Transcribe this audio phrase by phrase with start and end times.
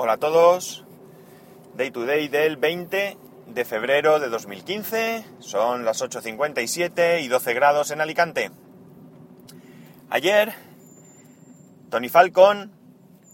[0.00, 0.84] Hola a todos.
[1.74, 3.18] Day to day del 20
[3.48, 5.24] de febrero de 2015.
[5.40, 8.52] Son las 8.57 y 12 grados en Alicante.
[10.08, 10.54] Ayer,
[11.90, 12.70] Tony Falcon,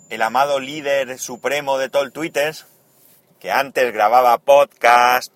[0.09, 2.57] el amado líder supremo de todo el Twitter,
[3.41, 5.35] que antes grababa podcast,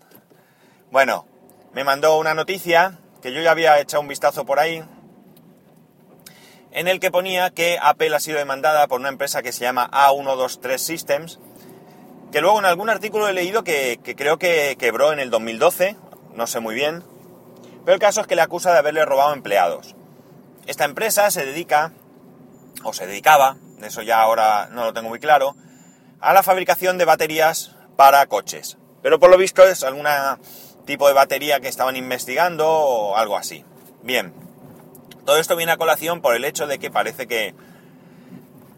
[0.90, 1.26] bueno,
[1.74, 4.82] me mandó una noticia que yo ya había echado un vistazo por ahí,
[6.78, 9.90] en el que ponía que Apple ha sido demandada por una empresa que se llama
[9.90, 11.40] A123 Systems,
[12.30, 15.96] que luego en algún artículo he leído que, creo que quebró en el 2012,
[16.36, 17.02] no sé muy bien,
[17.84, 19.96] pero el caso es que le acusa de haberle robado empleados.
[20.68, 21.94] Esta empresa se dedica,
[22.84, 25.56] o se dedicaba, de eso ya ahora no lo tengo muy claro,
[26.20, 28.78] a la fabricación de baterías para coches.
[29.02, 30.06] Pero por lo visto es algún
[30.84, 33.64] tipo de batería que estaban investigando o algo así.
[34.04, 34.32] Bien,
[35.28, 37.54] todo esto viene a colación por el hecho de que parece que,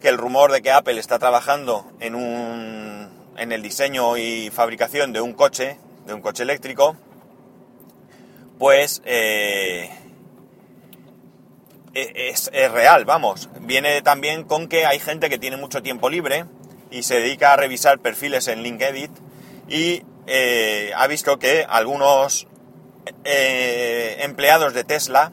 [0.01, 5.13] que el rumor de que Apple está trabajando en, un, en el diseño y fabricación
[5.13, 6.97] de un coche, de un coche eléctrico,
[8.59, 9.91] pues eh,
[11.93, 13.47] e, es, real, vamos.
[13.61, 16.43] Viene también con que hay gente que tiene mucho tiempo libre
[16.89, 19.09] y se dedica a revisar perfiles en LinkedIn
[19.69, 22.45] y eh, ha visto que algunos
[23.23, 25.31] eh, empleados de Tesla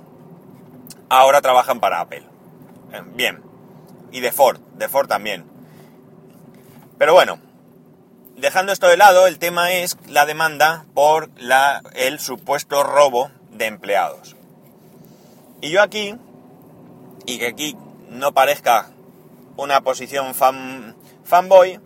[1.08, 2.24] ahora trabajan para Apple.
[2.92, 3.42] Eh, bien.
[4.12, 5.44] Y de Ford, de Ford también.
[6.98, 7.38] Pero bueno,
[8.36, 11.30] dejando esto de lado, el tema es la demanda por
[11.94, 14.36] el supuesto robo de empleados.
[15.60, 16.14] Y yo aquí,
[17.26, 17.76] y que aquí
[18.08, 18.90] no parezca
[19.56, 21.80] una posición fan, fanboy,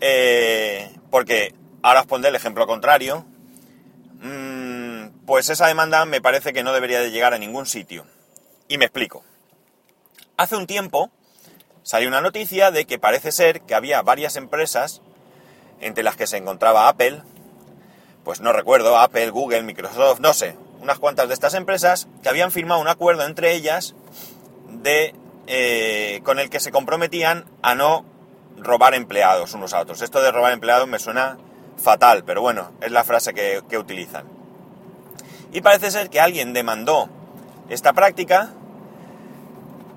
[0.00, 3.24] eh, porque ahora os pondré el ejemplo contrario,
[4.20, 8.04] mm, pues esa demanda me parece que no debería de llegar a ningún sitio.
[8.68, 9.22] Y me explico.
[10.36, 11.10] Hace un tiempo
[11.82, 15.02] salió una noticia de que parece ser que había varias empresas,
[15.80, 17.22] entre las que se encontraba Apple,
[18.24, 22.50] pues no recuerdo, Apple, Google, Microsoft, no sé, unas cuantas de estas empresas, que habían
[22.50, 23.94] firmado un acuerdo entre ellas
[24.68, 25.14] de,
[25.46, 28.04] eh, con el que se comprometían a no
[28.56, 30.02] robar empleados unos a otros.
[30.02, 31.38] Esto de robar empleados me suena
[31.76, 34.26] fatal, pero bueno, es la frase que, que utilizan.
[35.52, 37.08] Y parece ser que alguien demandó
[37.68, 38.52] esta práctica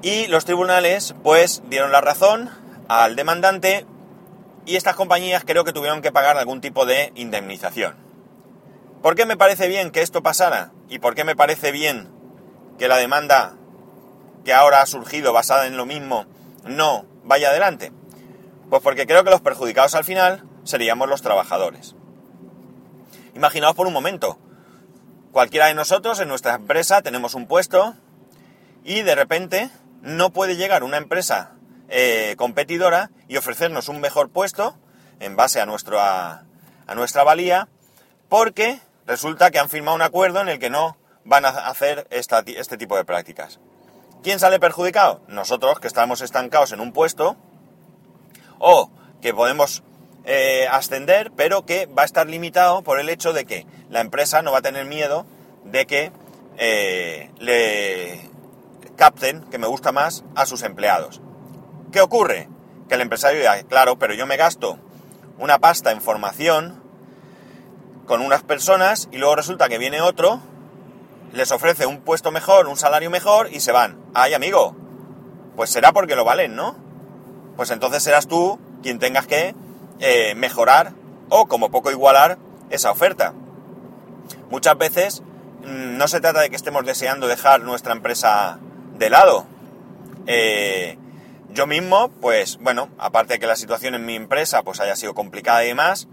[0.01, 2.49] y los tribunales pues dieron la razón
[2.87, 3.85] al demandante
[4.65, 7.95] y estas compañías creo que tuvieron que pagar algún tipo de indemnización.
[9.01, 10.71] ¿Por qué me parece bien que esto pasara?
[10.89, 12.09] ¿Y por qué me parece bien
[12.77, 13.55] que la demanda
[14.45, 16.25] que ahora ha surgido basada en lo mismo
[16.65, 17.91] no vaya adelante?
[18.69, 21.95] Pues porque creo que los perjudicados al final seríamos los trabajadores.
[23.33, 24.37] Imaginaos por un momento,
[25.31, 27.93] Cualquiera de nosotros en nuestra empresa tenemos un puesto
[28.83, 29.69] y de repente
[30.01, 31.51] no puede llegar una empresa
[31.89, 34.77] eh, competidora y ofrecernos un mejor puesto
[35.19, 35.63] en base a,
[36.87, 37.67] a nuestra valía
[38.29, 42.77] porque resulta que han firmado un acuerdo en el que no van a hacer este
[42.77, 43.59] tipo de prácticas.
[44.23, 45.21] ¿Quién sale perjudicado?
[45.27, 47.37] Nosotros que estamos estancados en un puesto
[48.59, 49.83] o que podemos
[50.25, 54.41] eh, ascender, pero que va a estar limitado por el hecho de que la empresa
[54.41, 55.25] no va a tener miedo
[55.63, 56.11] de que
[56.57, 58.29] eh, le
[58.99, 61.21] capten, que me gusta más, a sus empleados.
[61.91, 62.49] ¿Qué ocurre?
[62.89, 64.77] Que el empresario diga, claro, pero yo me gasto
[65.37, 66.83] una pasta en formación
[68.05, 70.41] con unas personas y luego resulta que viene otro,
[71.31, 73.97] les ofrece un puesto mejor, un salario mejor y se van.
[74.13, 74.75] Ay, amigo,
[75.55, 76.75] pues será porque lo valen, ¿no?
[77.55, 79.55] Pues entonces serás tú quien tengas que
[79.99, 80.91] eh, mejorar
[81.29, 82.37] o como poco igualar
[82.69, 83.33] esa oferta.
[84.49, 85.21] Muchas veces
[85.63, 88.59] mm, no se trata de que estemos deseando dejar nuestra empresa
[88.99, 89.47] de lado.
[90.27, 90.97] Eh,
[91.51, 95.15] yo mismo, pues bueno, aparte de que la situación en mi empresa pues haya sido
[95.15, 96.07] complicada y demás,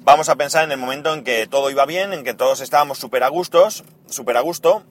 [0.00, 2.98] vamos a pensar en el momento en que todo iba bien, en que todos estábamos
[2.98, 4.82] súper a gustos, súper a gusto,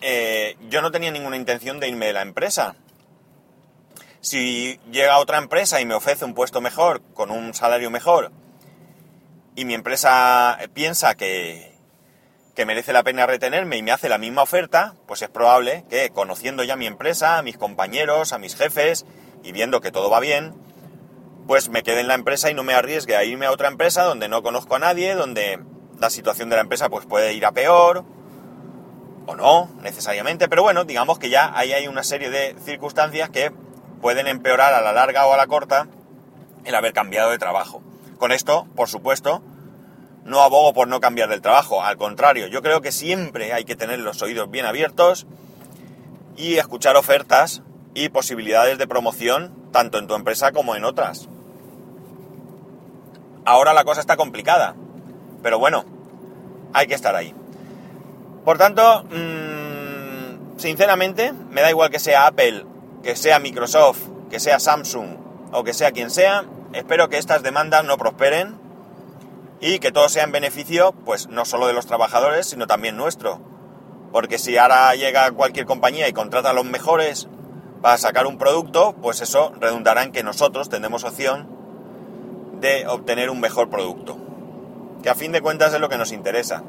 [0.00, 2.76] eh, yo no tenía ninguna intención de irme de la empresa.
[4.22, 8.30] Si llega otra empresa y me ofrece un puesto mejor, con un salario mejor,
[9.56, 11.69] y mi empresa piensa que,
[12.66, 16.64] merece la pena retenerme y me hace la misma oferta, pues es probable que conociendo
[16.64, 19.06] ya mi empresa, a mis compañeros, a mis jefes
[19.42, 20.54] y viendo que todo va bien,
[21.46, 24.04] pues me quede en la empresa y no me arriesgue a irme a otra empresa
[24.04, 25.58] donde no conozco a nadie, donde
[25.98, 28.04] la situación de la empresa pues puede ir a peor
[29.26, 33.52] o no necesariamente, pero bueno, digamos que ya ahí hay una serie de circunstancias que
[34.00, 35.88] pueden empeorar a la larga o a la corta
[36.64, 37.82] el haber cambiado de trabajo.
[38.18, 39.42] Con esto, por supuesto,
[40.24, 43.76] no abogo por no cambiar del trabajo, al contrario, yo creo que siempre hay que
[43.76, 45.26] tener los oídos bien abiertos
[46.36, 47.62] y escuchar ofertas
[47.94, 51.28] y posibilidades de promoción tanto en tu empresa como en otras.
[53.44, 54.74] Ahora la cosa está complicada,
[55.42, 55.84] pero bueno,
[56.72, 57.34] hay que estar ahí.
[58.44, 62.64] Por tanto, mmm, sinceramente, me da igual que sea Apple,
[63.02, 65.16] que sea Microsoft, que sea Samsung
[65.52, 68.59] o que sea quien sea, espero que estas demandas no prosperen
[69.60, 73.40] y que todo sea en beneficio, pues no solo de los trabajadores, sino también nuestro.
[74.12, 77.28] Porque si ahora llega cualquier compañía y contrata a los mejores
[77.82, 81.48] para sacar un producto, pues eso redundará en que nosotros tendremos opción
[82.60, 84.16] de obtener un mejor producto.
[85.02, 86.62] Que a fin de cuentas es lo que nos interesa.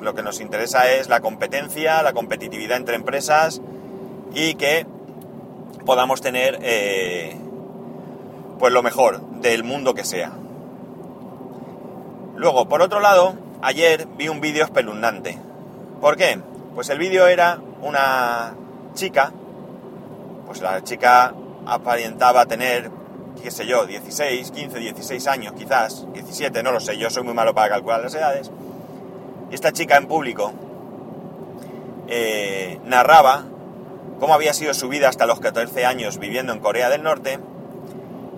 [0.00, 3.62] Lo que nos interesa es la competencia, la competitividad entre empresas
[4.34, 4.86] y que
[5.86, 7.36] podamos tener eh,
[8.58, 10.32] pues lo mejor del mundo que sea.
[12.42, 15.38] Luego, por otro lado, ayer vi un vídeo espeluznante.
[16.00, 16.40] ¿Por qué?
[16.74, 18.56] Pues el vídeo era una
[18.94, 19.32] chica,
[20.44, 21.34] pues la chica
[21.66, 22.90] aparentaba tener,
[23.40, 27.32] qué sé yo, 16, 15, 16 años quizás, 17, no lo sé, yo soy muy
[27.32, 28.50] malo para calcular las edades.
[29.52, 30.52] Esta chica en público
[32.08, 33.44] eh, narraba
[34.18, 37.38] cómo había sido su vida hasta los 14 años viviendo en Corea del Norte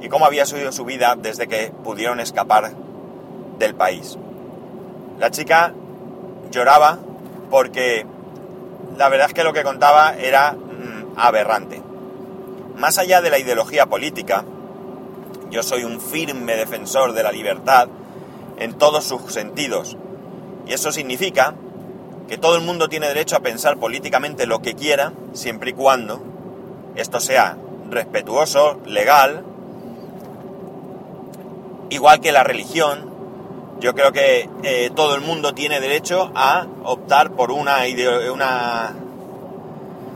[0.02, 2.84] y cómo había sido su vida desde que pudieron escapar
[3.58, 4.18] del país.
[5.18, 5.72] La chica
[6.50, 6.98] lloraba
[7.50, 8.06] porque
[8.96, 11.82] la verdad es que lo que contaba era mm, aberrante.
[12.76, 14.44] Más allá de la ideología política,
[15.50, 17.88] yo soy un firme defensor de la libertad
[18.58, 19.96] en todos sus sentidos.
[20.66, 21.54] Y eso significa
[22.28, 26.22] que todo el mundo tiene derecho a pensar políticamente lo que quiera, siempre y cuando
[26.96, 27.56] esto sea
[27.90, 29.44] respetuoso, legal,
[31.90, 33.13] igual que la religión,
[33.80, 37.78] yo creo que eh, todo el mundo tiene derecho a optar por una,
[38.32, 38.94] una,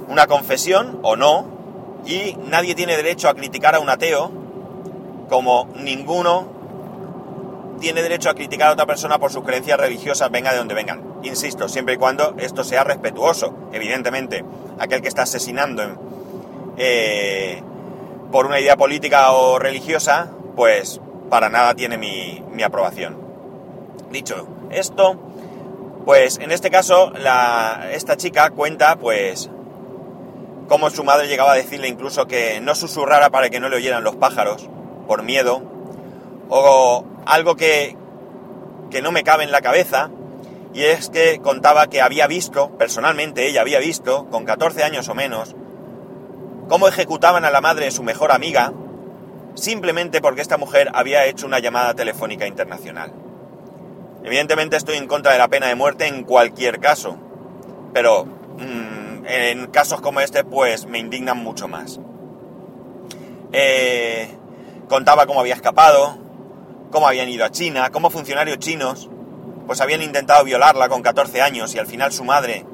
[0.09, 1.59] una confesión o no,
[2.07, 4.31] y nadie tiene derecho a criticar a un ateo
[5.29, 6.59] como ninguno
[7.81, 11.03] tiene derecho a criticar a otra persona por sus creencias religiosas, venga de donde vengan.
[11.23, 13.55] Insisto, siempre y cuando esto sea respetuoso.
[13.73, 14.45] Evidentemente,
[14.79, 15.83] aquel que está asesinando
[16.77, 17.63] eh,
[18.33, 21.01] por una idea política o religiosa, pues
[21.31, 23.28] para nada tiene mi, mi aprobación.
[24.11, 25.17] Dicho esto,
[26.05, 27.13] pues en este caso
[27.91, 29.51] esta chica cuenta pues
[30.69, 34.05] cómo su madre llegaba a decirle incluso que no susurrara para que no le oyeran
[34.05, 34.69] los pájaros
[35.07, 35.63] por miedo
[36.49, 37.97] o algo que,
[38.91, 40.11] que no me cabe en la cabeza
[40.73, 45.15] y es que contaba que había visto, personalmente ella había visto, con 14 años o
[45.15, 45.57] menos,
[46.69, 48.73] cómo ejecutaban a la madre de su mejor amiga
[49.55, 53.13] simplemente porque esta mujer había hecho una llamada telefónica internacional.
[54.25, 57.17] Evidentemente estoy en contra de la pena de muerte en cualquier caso,
[57.93, 62.01] pero mm, en casos como este pues me indignan mucho más.
[63.53, 64.29] Eh,
[64.89, 66.19] contaba cómo había escapado,
[66.91, 69.09] cómo habían ido a China, cómo funcionarios chinos
[69.69, 72.65] pues habían intentado violarla con 14 años y al final su madre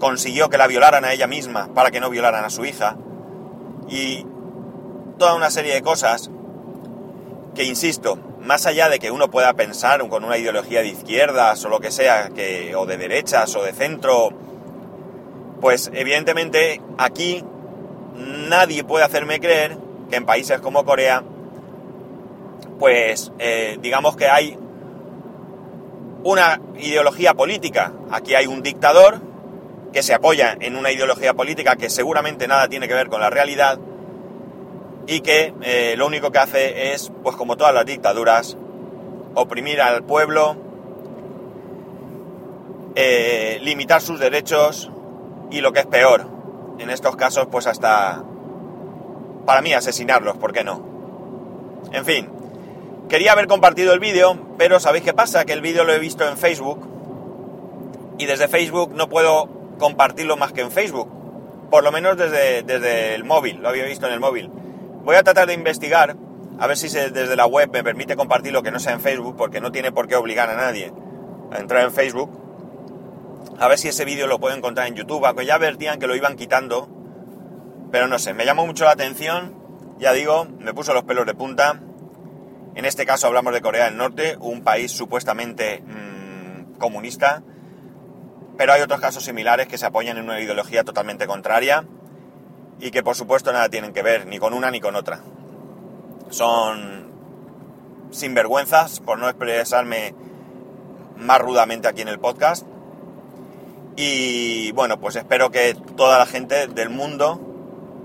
[0.00, 2.96] consiguió que la violaran a ella misma para que no violaran a su hija.
[3.88, 4.26] Y
[5.16, 6.28] toda una serie de cosas
[7.54, 11.68] que, insisto, más allá de que uno pueda pensar con una ideología de izquierdas o
[11.68, 14.30] lo que sea, que, o de derechas o de centro,
[15.60, 17.44] pues evidentemente aquí
[18.14, 19.76] nadie puede hacerme creer
[20.08, 21.22] que en países como Corea,
[22.78, 24.58] pues eh, digamos que hay
[26.24, 27.92] una ideología política.
[28.10, 29.20] Aquí hay un dictador
[29.92, 33.30] que se apoya en una ideología política que seguramente nada tiene que ver con la
[33.30, 33.78] realidad
[35.10, 38.56] y que eh, lo único que hace es, pues como todas las dictaduras,
[39.34, 40.56] oprimir al pueblo,
[42.94, 44.88] eh, limitar sus derechos
[45.50, 46.28] y lo que es peor,
[46.78, 48.22] en estos casos pues hasta,
[49.46, 50.80] para mí, asesinarlos, ¿por qué no?
[51.90, 52.28] En fin,
[53.08, 55.44] quería haber compartido el vídeo, pero ¿sabéis qué pasa?
[55.44, 56.88] Que el vídeo lo he visto en Facebook
[58.16, 61.10] y desde Facebook no puedo compartirlo más que en Facebook,
[61.68, 64.52] por lo menos desde, desde el móvil, lo había visto en el móvil.
[65.02, 66.16] Voy a tratar de investigar,
[66.58, 69.34] a ver si desde la web me permite compartir lo que no sea en Facebook,
[69.36, 70.92] porque no tiene por qué obligar a nadie
[71.50, 72.30] a entrar en Facebook.
[73.58, 76.14] A ver si ese vídeo lo puedo encontrar en YouTube, aunque ya advertían que lo
[76.14, 76.88] iban quitando.
[77.90, 79.56] Pero no sé, me llamó mucho la atención,
[79.98, 81.80] ya digo, me puso los pelos de punta.
[82.74, 87.42] En este caso hablamos de Corea del Norte, un país supuestamente mmm, comunista,
[88.56, 91.84] pero hay otros casos similares que se apoyan en una ideología totalmente contraria
[92.80, 95.20] y que por supuesto nada tienen que ver ni con una ni con otra.
[96.30, 97.10] Son
[98.10, 100.14] sinvergüenzas, por no expresarme
[101.16, 102.66] más rudamente aquí en el podcast.
[103.96, 107.40] Y bueno, pues espero que toda la gente del mundo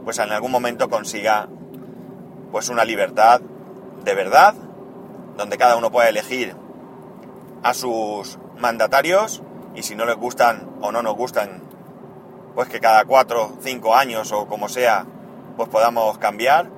[0.06, 1.50] pues en algún momento consiga
[2.52, 3.42] pues una libertad
[4.04, 4.54] de verdad
[5.36, 6.56] donde cada uno puede elegir
[7.64, 9.42] a sus mandatarios
[9.74, 11.64] y si no les gustan o no nos gustan,
[12.56, 15.06] pues que cada cuatro, cinco años o como sea,
[15.58, 16.70] pues podamos cambiar,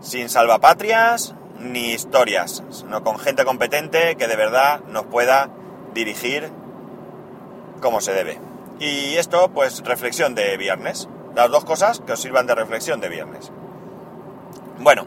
[0.00, 5.50] sin salvapatrias ni historias, sino con gente competente que de verdad nos pueda
[5.94, 6.50] dirigir
[7.80, 8.40] como se debe.
[8.80, 11.08] Y esto, pues reflexión de viernes.
[11.36, 13.52] Las dos cosas que os sirvan de reflexión de viernes.
[14.78, 15.06] Bueno,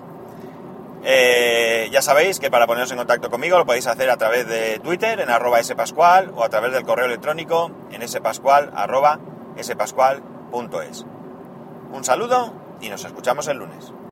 [1.03, 4.79] eh, ya sabéis que para poneros en contacto conmigo lo podéis hacer a través de
[4.79, 9.19] Twitter en arroba spascual o a través del correo electrónico en spascual arroba
[9.62, 11.05] spascual.es.
[11.91, 13.95] Un saludo y nos escuchamos el lunes.